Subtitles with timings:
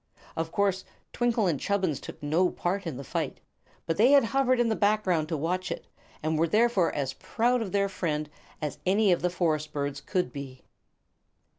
[0.35, 3.39] Of course, Twinkle and Chubbins took no part in the fight,
[3.85, 5.85] but they had hovered in the background to watch it,
[6.23, 8.27] and were therefore as proud of their friend
[8.63, 10.63] as any of the forest birds could be.